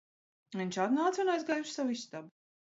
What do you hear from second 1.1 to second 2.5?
un aizgāja uz savu istabu